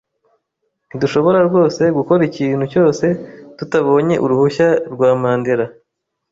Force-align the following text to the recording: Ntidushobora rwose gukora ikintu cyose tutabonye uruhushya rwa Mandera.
Ntidushobora 0.87 1.39
rwose 1.47 1.81
gukora 1.97 2.21
ikintu 2.29 2.65
cyose 2.73 3.05
tutabonye 3.57 4.15
uruhushya 4.23 4.67
rwa 4.93 5.09
Mandera. 5.21 5.65